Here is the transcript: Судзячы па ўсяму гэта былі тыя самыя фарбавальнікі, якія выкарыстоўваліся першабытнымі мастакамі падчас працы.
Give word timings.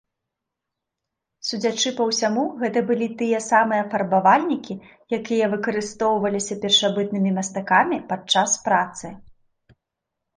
Судзячы 1.47 1.89
па 1.97 2.03
ўсяму 2.11 2.45
гэта 2.61 2.79
былі 2.87 3.07
тыя 3.19 3.41
самыя 3.47 3.83
фарбавальнікі, 3.91 4.77
якія 5.17 5.49
выкарыстоўваліся 5.53 6.57
першабытнымі 6.65 7.31
мастакамі 7.37 7.97
падчас 8.15 8.57
працы. 8.69 9.13